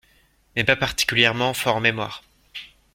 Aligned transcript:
Mais 0.55 0.63
pas 0.63 0.75
particulièrement 0.75 1.53
forts 1.53 1.75
en 1.75 1.79
mémoire. 1.79 2.23